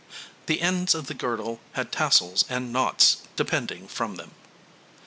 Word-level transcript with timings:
The 0.47 0.63
ends 0.63 0.95
of 0.95 1.05
the 1.05 1.13
girdle 1.13 1.59
had 1.73 1.91
tassels 1.91 2.43
and 2.49 2.73
knots 2.73 3.17
depending 3.35 3.87
from 3.87 4.15
them. 4.15 4.31